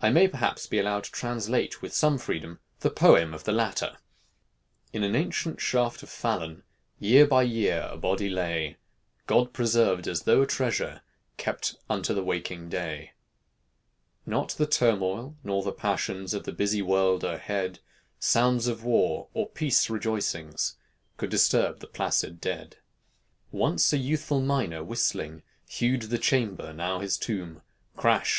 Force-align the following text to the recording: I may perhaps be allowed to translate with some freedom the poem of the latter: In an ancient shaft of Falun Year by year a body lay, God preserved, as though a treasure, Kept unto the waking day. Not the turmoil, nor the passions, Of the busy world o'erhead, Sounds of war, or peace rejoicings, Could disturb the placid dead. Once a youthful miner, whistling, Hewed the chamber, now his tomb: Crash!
I 0.00 0.08
may 0.08 0.26
perhaps 0.26 0.66
be 0.66 0.78
allowed 0.78 1.04
to 1.04 1.10
translate 1.12 1.82
with 1.82 1.92
some 1.92 2.16
freedom 2.16 2.60
the 2.78 2.88
poem 2.88 3.34
of 3.34 3.44
the 3.44 3.52
latter: 3.52 3.98
In 4.90 5.04
an 5.04 5.14
ancient 5.14 5.60
shaft 5.60 6.02
of 6.02 6.08
Falun 6.08 6.62
Year 6.98 7.26
by 7.26 7.42
year 7.42 7.86
a 7.92 7.98
body 7.98 8.30
lay, 8.30 8.78
God 9.26 9.52
preserved, 9.52 10.08
as 10.08 10.22
though 10.22 10.40
a 10.40 10.46
treasure, 10.46 11.02
Kept 11.36 11.74
unto 11.90 12.14
the 12.14 12.24
waking 12.24 12.70
day. 12.70 13.12
Not 14.24 14.52
the 14.52 14.66
turmoil, 14.66 15.36
nor 15.44 15.62
the 15.62 15.72
passions, 15.72 16.32
Of 16.32 16.44
the 16.44 16.52
busy 16.52 16.80
world 16.80 17.22
o'erhead, 17.22 17.80
Sounds 18.18 18.66
of 18.66 18.82
war, 18.82 19.28
or 19.34 19.46
peace 19.46 19.90
rejoicings, 19.90 20.76
Could 21.18 21.28
disturb 21.28 21.80
the 21.80 21.86
placid 21.86 22.40
dead. 22.40 22.78
Once 23.52 23.92
a 23.92 23.98
youthful 23.98 24.40
miner, 24.40 24.82
whistling, 24.82 25.42
Hewed 25.68 26.04
the 26.08 26.16
chamber, 26.16 26.72
now 26.72 27.00
his 27.00 27.18
tomb: 27.18 27.60
Crash! 27.94 28.28